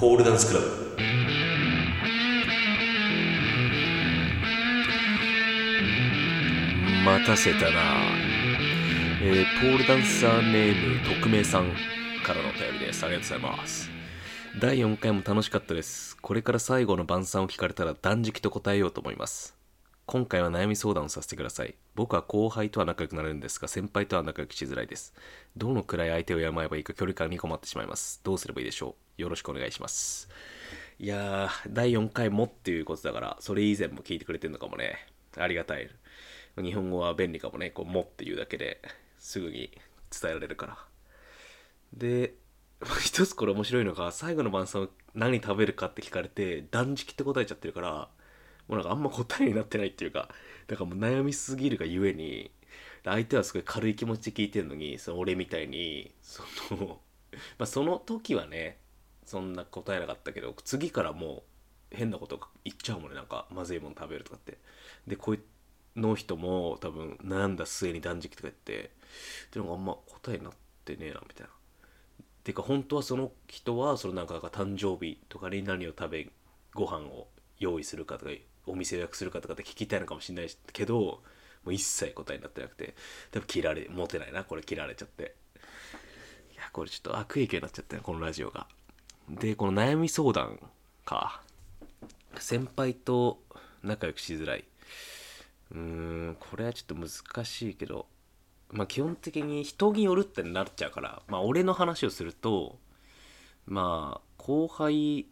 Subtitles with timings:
[0.00, 0.66] ポールダンスクラブ。
[7.04, 7.70] 待たせたな。
[9.22, 11.70] えー、ポールダンサーネーム匿名さん
[12.24, 13.04] からのお便りです。
[13.04, 13.90] ありがとうございます。
[14.58, 16.16] 第4回も楽しかったです。
[16.16, 19.59] これから最後の晩餐を聞かれたら断食と答えようと思います。
[20.10, 21.76] 今回は悩み相談をさせてください。
[21.94, 25.14] 僕は後輩とは仲良くなれるんですが先輩とは仲良くしづらいです。
[25.56, 28.20] どのくらい相手を敬えばいいか距離感に困ってしまいます。
[28.24, 29.22] どうすればいいでしょう。
[29.22, 30.28] よろしくお願いします。
[30.98, 34.96] いやー第4回もっていうことだからそれ以前も聞いてくれてるのかもね。
[35.36, 35.88] ありがたい。
[36.60, 37.70] 日本語は便利かもね。
[37.70, 38.82] こうもっていうだけで
[39.16, 39.70] すぐに
[40.10, 40.78] 伝えられるから。
[41.92, 42.34] で
[43.00, 48.08] 一つこれ面白いのが最後の晩餐何食べるかって聞かれて断食って答えちゃってるから
[48.70, 50.28] もうなんかあんま答えになってないっていうか
[50.68, 52.52] だからもう悩みすぎるがゆえに
[53.04, 57.00] 相手はすごい軽い気持ちで聞いてるのにその俺みたいにその
[57.58, 58.78] まあその時はね
[59.26, 61.44] そんな答えなかったけど次からも
[61.92, 64.58] う変なこと言っちゃうもんねなんかまずいもの食べるとかって。
[65.06, 65.36] でこ
[65.96, 68.92] の人も多分悩んだ末に断食とか言って
[69.50, 70.52] でもあんま答えになっ
[70.84, 71.52] てねえなみたいな。
[72.44, 76.30] てか本当はその人はそのなんか誕生日とかに何を食べ
[76.74, 78.30] ご飯を用意するかとか
[78.70, 81.22] お店予約するかとかって聞きたいのかもしれないけども
[81.66, 82.94] う一切答えになってなくて
[83.30, 85.34] 多分切られ持てないなこれ切られちゃって。
[86.52, 88.66] いやこれちょっと悪影響になっちゃったねこのラジオが。
[89.28, 90.58] でこの悩み相談
[91.04, 91.42] か。
[92.38, 93.42] 先輩と
[93.82, 94.64] 仲良くしづらい。
[95.72, 98.06] うーんこれはちょっと難しいけど
[98.70, 102.78] まあ基本的に人によるってなっちゃうからまあ俺の話をすると
[103.66, 105.26] まあ後輩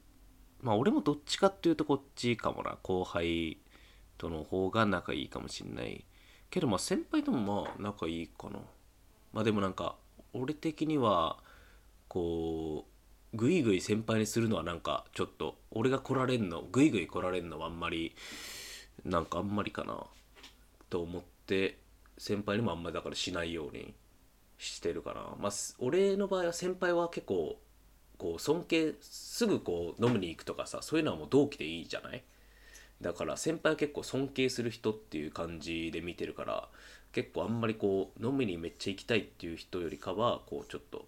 [0.61, 3.59] まあ俺もどっちかっていうとこっちかもな後輩
[4.17, 6.05] との方が仲いいかもしんない。
[6.51, 8.59] けどまあ先輩ともまあ仲いいかな。
[9.33, 9.97] まあでもなんか
[10.33, 11.39] 俺的には
[12.09, 12.87] こ
[13.33, 18.15] うグイグイ先輩にするのはなんかちょっと俺が来られんのグイグイ来られんのはあんまり
[19.05, 20.05] なんかあんまりかな
[20.89, 21.79] と思って
[22.17, 23.95] 先輩にもあんまりだからしないように
[24.57, 25.37] してるかな。
[25.39, 27.61] まあ俺の場合は先輩は結構
[28.19, 32.23] こう尊敬すぐこう飲みに行くとかさそういうのはもう同期でいいじゃない？
[33.01, 36.69] だから先輩は結構尊敬する人っていう感じで見てるから
[37.13, 41.07] 結構あんまりこう飲みにめっちゃ行きたいっていう人よりかはこうちょっと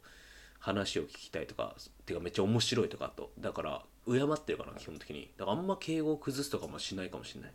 [0.60, 1.74] 話を聞きたいとか
[2.06, 3.32] てかめっちゃ面白いとかと。
[3.40, 5.30] だから敬ってるかな基本的に。
[5.36, 7.52] だからあんま敬語を崩すとかもしないかもしれない。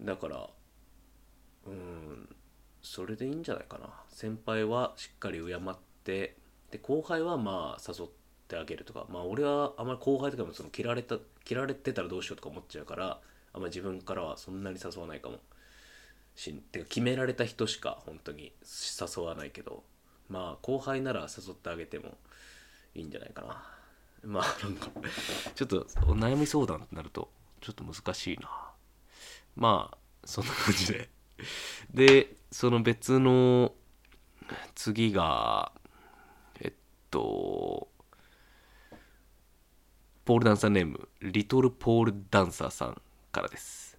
[0.00, 0.48] だから
[1.66, 2.28] うん
[2.80, 3.90] それでいいんじゃないかな。
[4.08, 5.58] 先輩はしっかり敬っ
[6.02, 6.36] て
[6.70, 8.14] で後輩はまあ誘って
[8.48, 13.20] てあげるとかまあ俺はあんまり後輩とかもその切られた切られてたらどうしようとか思っちゃうから
[13.52, 15.38] あんまり自分からはそんなに誘わないかも
[16.34, 18.52] してか決められた人しか本当に
[19.16, 19.82] 誘わないけど
[20.28, 22.16] まあ後輩なら誘ってあげても
[22.94, 23.62] いいんじゃないかな。
[24.24, 24.88] まあなんか
[25.54, 25.76] ちょっと
[26.06, 27.30] お悩み相談ってなると
[27.60, 28.50] ちょっと難しいな。
[29.56, 31.08] まあそんな感じで。
[31.90, 33.74] でその別の
[34.74, 35.72] 次が
[36.60, 36.72] えっ
[37.10, 37.88] と
[40.28, 43.00] ポールダンサーネームリトルポールダンサーさん
[43.32, 43.96] からです。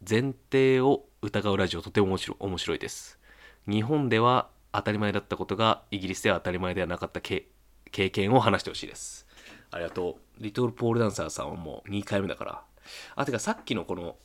[0.00, 3.16] 前提を疑うラジオとても面白いです。
[3.68, 7.44] 日本では当たり前だったことがイギリスでは当たり前ではなかった経
[7.92, 9.24] 験を話してほしいです。
[9.70, 10.42] ありがとう。
[10.42, 12.62] リトルポールダンサーさんはもう2回目だから。
[13.14, 14.16] あてかさっきのこの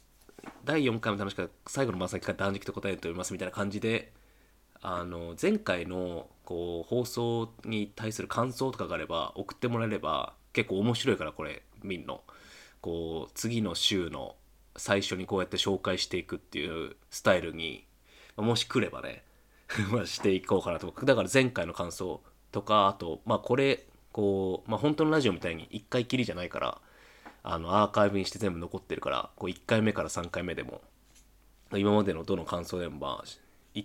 [0.65, 4.11] 第4回も楽しかった最後の晩餐から断食と答えておりますみたいな感じで
[4.81, 12.21] あの前回のこう放送に対する感想とかがあれば送ってもらえれば結構面白いからこれ見んの。
[12.81, 14.35] こう次の週の
[14.75, 17.85] 最初にこうやって紹介していくっていうスタイルに
[18.35, 19.23] もし来ればね
[20.05, 20.93] していこうかなと。
[21.03, 22.21] だから前回の感想
[22.51, 26.81] とかあとまあこれこう、まあ、本当のラジオみたいに1回きりじゃないから
[27.41, 30.81] あのアーカイブにして全部残ってるからこう1回目から3回目でも
[31.73, 33.83] 今までのどの感想でもまあ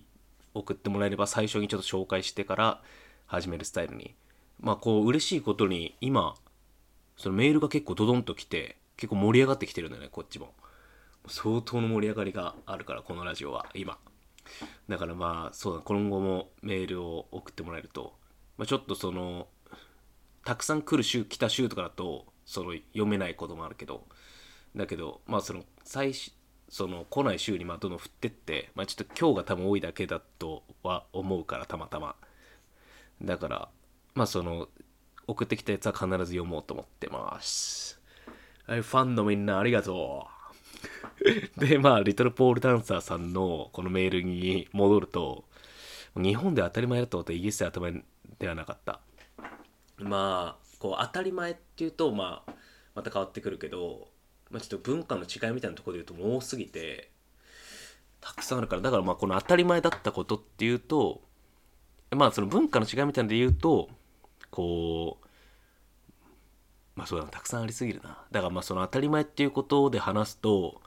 [0.55, 2.83] 送ってもらえれば最初にちょっと紹介してから
[3.27, 4.15] 始めるスタイルに。
[4.61, 6.35] まあこう嬉しいことに今
[7.19, 10.55] そのメールが結構ドドンと来て結構盛り上がってきてるんだよねこっちも。
[11.27, 13.99] 相当の盛り上がりがあるからこのラジオは今。
[14.89, 18.15] だからまあそうだ今後もメールを送ってもらえると、
[18.57, 19.49] まあ、ちょっとその
[20.45, 24.07] たくさん来る週来た週とかだとその読めないこともあるけど。
[24.77, 26.13] だけどまあその最
[26.69, 32.15] その来ない週にまあどんどん振ってって、まあ、ちょっと今日が多分多いだけだとは思うからたまたま。
[33.23, 33.69] だから
[34.15, 34.69] まあその
[35.29, 38.01] 送ってきたやつは必ず読もうと思ってます。
[38.67, 40.27] はいファンのみんなありがと
[41.57, 41.61] う。
[41.61, 45.45] でまあリトルポールダンサーさんのこのメールに戻ると
[46.17, 48.05] 日本で当たり前だったことはイギリスで当たり前
[48.39, 49.01] ではなかった。
[49.99, 52.53] まあこう当たり前っていうとまあ
[52.95, 54.09] また変わってくるけど、
[54.51, 57.11] まあ、ちょっと文化の違いみたいなところで言うと多すぎて
[58.23, 58.83] たくさんあるから。
[58.83, 61.21] だからまあこの当たり前だったことっていうと
[62.13, 63.91] まあその文化の違いみたいなので言うと
[64.51, 65.27] こう
[66.97, 68.25] まあそうだたくさんありすぎるな。
[68.31, 70.81] だからまあその当たり前っていうことで話すと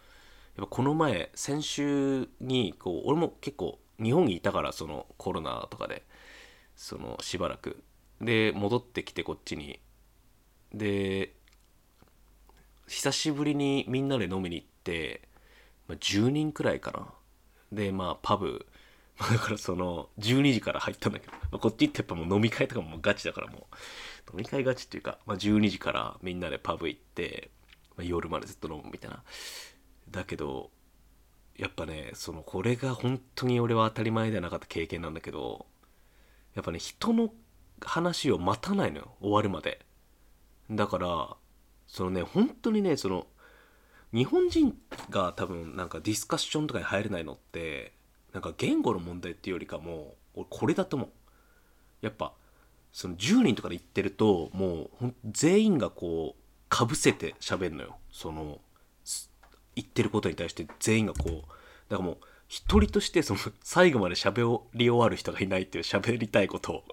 [0.58, 6.04] やっぱこの前先週にこう俺も結構日本にいたからそのコロナとかで
[6.76, 7.84] そのしばらく。
[8.20, 9.80] で戻ってきてこっちに。
[10.74, 11.34] で
[12.88, 15.28] 久しぶりにみんなで飲みに行って、
[15.88, 17.08] まあ、10人くらいかな。
[17.72, 18.66] でまあパブ
[19.30, 23.68] だからその12時から入ったんだけど、まあ、こっち行ってやっぱもう飲み会とかもガチだからも
[24.30, 27.52] う飲み会ガチっていうか、まあ、12時からみんなでパブ行って、
[27.96, 29.24] まあ、夜までずっと飲むみたいな。
[30.10, 30.72] だけど
[31.56, 35.68] やっぱねそのこれが本当に俺は当たり前ではなかった経験なんだけど
[36.56, 37.32] やっぱね人の
[37.82, 39.86] 話を待たないのよ終わるまで。
[40.70, 41.36] だから
[41.88, 43.28] そのね本当にねその
[44.14, 44.78] 日本人
[45.10, 47.94] が多分なんかディスカッションとかに入れないのって
[48.34, 51.10] なんか言語の問題っていうよりかも俺これだと思う。
[52.02, 52.34] やっぱ
[52.92, 57.98] その10人とかで言ってるともう全員がこうかぶせて喋るのよ。
[58.12, 58.60] その
[59.76, 61.32] 言ってることに対して全員がこう
[61.90, 62.18] だからもう
[62.48, 66.74] 一人としてその最後まで喋り終わる人がいないっていう喋りたいこと。
[66.74, 66.84] を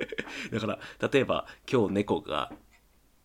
[0.50, 0.78] だから
[1.10, 2.52] 例えば今日猫が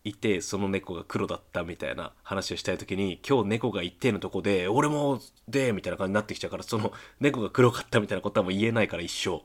[0.08, 9.42] いてその猫が黒だったみたいな話をしたい時に今日猫が一定のとこで俺もでみたいな感じになってきちゃうからその猫が黒かったみたいなことはもう言えないから一生。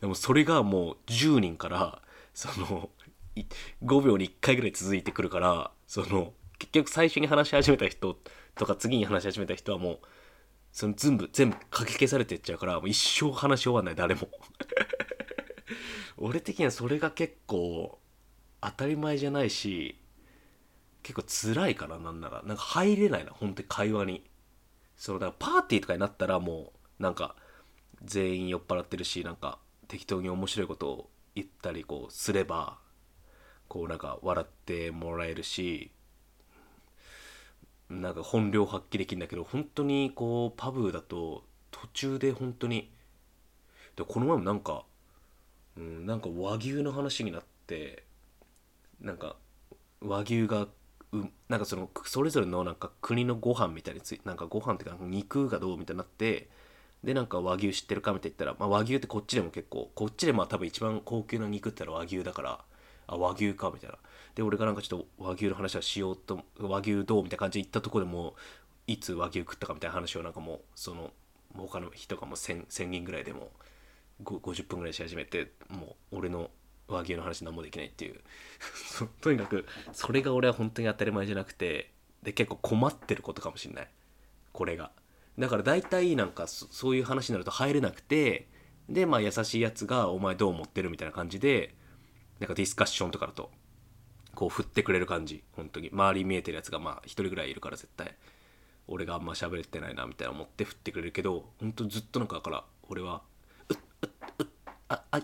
[0.00, 2.02] でもそれがもう10人から
[2.34, 2.90] その
[3.84, 8.16] 5秒に1回ぐらい続いてくるからその結局最初に話し始めた人
[8.54, 9.98] とか次に話し始めた人はもう
[10.72, 14.28] その全部全部かき消されてっちゃうからもう一生話し終わんない誰も。
[16.16, 17.98] 俺的にはそれが結構
[18.60, 20.00] 当たり前じゃないし
[21.04, 22.42] 結構辛いからなんなら。
[22.42, 24.24] なんか入れないな本当に会話に。
[24.96, 27.36] そのだからパーティーとかになったらもうなんか
[28.04, 29.58] 全員酔っ払ってるしなんか
[29.88, 32.78] 適当に面白いことを言ったりこうすれば
[33.68, 35.90] こうなんか笑ってもらえるし
[37.90, 42.90] なんか本領発揮できるんだけど本当にこうパブだと途中で本当に
[43.96, 44.84] でこの前もなんか、
[45.76, 48.04] うん、なんか和牛の話になって
[49.00, 49.36] なんか
[50.00, 50.68] 和牛が
[51.48, 56.48] なんかそのそれぞれのなんか国のご飯みたいについなんかご飯っていうか肉がどうみたいになって
[57.04, 62.60] でなんか和牛知ってるかみたいな言ったら、まあ、和牛ってこっちでも結構こっちでまあ多分一番高級な肉って言ったら和牛だから
[63.06, 63.96] あ和牛かみたいな。
[64.34, 68.34] で俺がなんかちょっと和牛の話はしようと和牛どうみたいな感じで行ったとこでも
[68.86, 71.12] いつ和牛食ったかみたいな話をなんかもうその
[71.56, 73.50] 他の人がも 1000, 1000人ぐらいでも
[74.24, 76.50] 50分ぐらいし始めてもう俺の
[76.88, 78.20] 和牛の話何もできないっていう。
[79.20, 81.92] とにかくそれが俺は本当に当たり前じゃなくて
[82.22, 83.88] で結構困ってることかもしんない。
[84.52, 84.90] これが。
[85.38, 88.48] だから大体なんかそういう話になると入れなくて
[88.88, 91.74] でまあ優しいやつが「お前どう思ってる?」みたいな感じで
[92.38, 93.50] なんかディスカッションとかだと
[94.34, 95.42] こう振ってくれる感じ。
[95.52, 95.90] 本当に。
[95.90, 98.16] 周り見えてるやつがまあ一人ぐらいいるから絶対。
[98.86, 103.22] 俺があんま喋れてないなみたいな思って振ってくれるけど本当ずっとなんかだから俺は
[103.70, 104.10] 「うっうっ
[104.40, 104.46] うっ
[104.88, 105.16] あああ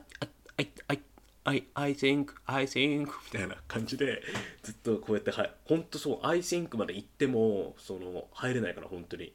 [0.56, 1.00] あいあい
[1.44, 4.22] I, I think, I think みたいな感じで
[4.62, 9.32] ずっとこうやってはい本当そう I think まで行ってもその入れないから本当に。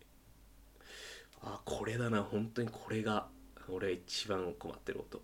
[1.41, 3.27] あこれだな本当にこれが
[3.69, 5.21] 俺一番困ってること、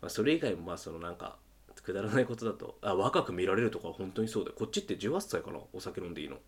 [0.00, 1.38] まあ、それ以外もまあそのなんか
[1.84, 6.38] くだらないことだとあ若く見られるとか本当にそうだこっちって18歳かなお酒飲んでいいの。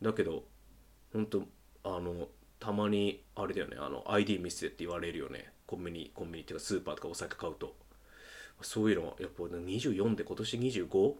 [0.00, 0.44] だけど
[1.12, 1.42] 本当
[1.82, 2.28] あの
[2.60, 5.52] たまにあれだよねあの ID 見せてって言われるよね。
[5.66, 7.74] コンビニコンビニっていうかスーパーとかお酒買うと。
[8.62, 11.14] そういうのやっぱ24で今年 25?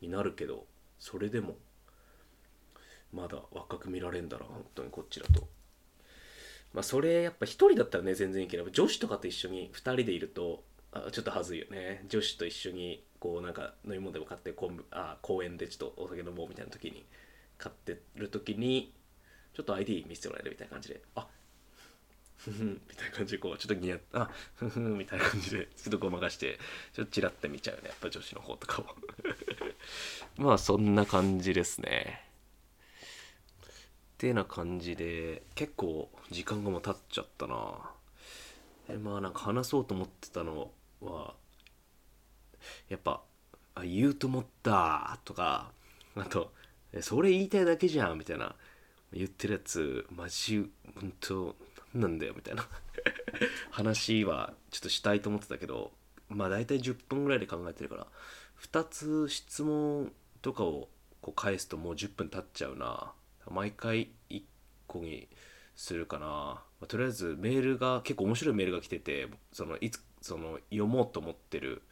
[0.00, 0.66] になるけど
[0.98, 1.56] それでも
[3.12, 5.48] まだ若く見られんだら本当にこっちだと。
[6.72, 12.04] まあそれやっぱ1人だったらね全然いいけど女子とかと一緒に2人でいるとあちょっとはずいよね。
[12.08, 17.04] 女子と一緒にこうなんか飲み物でも買ってこんあ公園でちょっとお酒飲もうみたいな時に
[17.56, 18.92] 買ってる時に
[19.54, 21.00] ちょっと ID 見せてもらえるみたいな感じで。
[21.14, 21.28] あ
[22.36, 26.58] ふふみたいな感じでこうちょっとニヤッあふふんみたいな感じでちょっとごまかして
[26.92, 28.86] ちょっとチラッて見ちゃうねやっぱ女子の方とかを。
[30.42, 32.22] まあそんな感じですね。
[34.14, 37.90] ってな感じで結構時間がもう経っちゃったな。
[38.88, 41.34] えまあなんか話そうと思ってたのは
[42.88, 43.22] やっぱ
[43.74, 45.72] 「あ言うと思った」とか
[46.14, 46.52] あと
[47.00, 48.54] 「それ言いたいだけじゃん」みたいな
[49.12, 51.56] 言ってるやつマジ本当
[51.94, 52.68] なんだよみたいな。
[53.70, 55.92] 話はちょっとしたいと思ってたけど
[56.28, 58.06] まあ大体10分ぐらいで考えてるから
[58.60, 60.88] 2つ質問とかを
[61.20, 63.12] こう返すともう10分経っちゃうな。
[63.50, 64.42] 毎回1
[64.86, 65.28] 個に
[65.76, 71.82] するかな、まあとりあえずメールが結構面白いメールが来ててそのいつその読もうと思ってる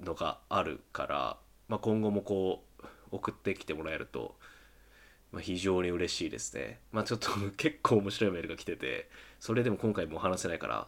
[0.00, 1.36] のがあるから、
[1.68, 4.36] まあ、今後もこう送ってきてもらえると、
[5.34, 6.78] まあ、非常に嬉しいですね。
[6.92, 9.10] まあちょっと 結構面白いメールが来てて
[9.40, 10.86] それでも今回もう話せないから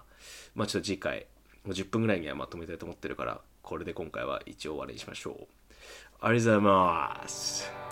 [0.54, 1.26] まあちょっと次回
[1.64, 5.46] もう10分ぐらいにはまとめたいと思ってるからこれで今回は一応終わりにしましょう。
[6.20, 7.85] ありがとうございます。